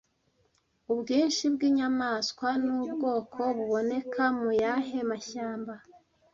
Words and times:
Ubwinshi 0.91 1.43
bwinyamanswa 1.55 2.47
nubwoko 2.65 3.41
buboneka 3.57 4.23
muyahe 4.39 4.99
mashyamba 5.09 5.73